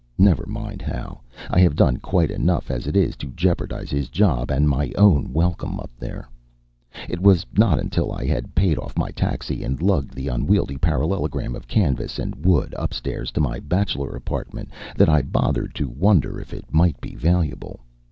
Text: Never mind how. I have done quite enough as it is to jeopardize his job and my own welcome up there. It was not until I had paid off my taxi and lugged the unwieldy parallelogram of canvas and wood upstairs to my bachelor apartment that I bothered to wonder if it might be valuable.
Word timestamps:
Never 0.17 0.47
mind 0.47 0.81
how. 0.81 1.21
I 1.51 1.59
have 1.59 1.75
done 1.75 1.97
quite 1.97 2.31
enough 2.31 2.71
as 2.71 2.87
it 2.87 2.95
is 2.97 3.15
to 3.17 3.27
jeopardize 3.35 3.91
his 3.91 4.09
job 4.09 4.49
and 4.49 4.67
my 4.67 4.91
own 4.97 5.31
welcome 5.31 5.79
up 5.79 5.91
there. 5.99 6.27
It 7.07 7.21
was 7.21 7.45
not 7.55 7.77
until 7.79 8.11
I 8.11 8.25
had 8.25 8.55
paid 8.55 8.79
off 8.79 8.97
my 8.97 9.11
taxi 9.11 9.63
and 9.63 9.79
lugged 9.79 10.15
the 10.15 10.27
unwieldy 10.27 10.79
parallelogram 10.79 11.55
of 11.55 11.67
canvas 11.67 12.17
and 12.17 12.43
wood 12.43 12.73
upstairs 12.79 13.29
to 13.33 13.41
my 13.41 13.59
bachelor 13.59 14.15
apartment 14.15 14.69
that 14.97 15.07
I 15.07 15.21
bothered 15.21 15.75
to 15.75 15.87
wonder 15.87 16.39
if 16.39 16.51
it 16.51 16.73
might 16.73 16.99
be 16.99 17.13
valuable. 17.13 17.81